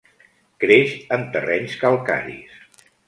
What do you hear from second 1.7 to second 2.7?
calcaris.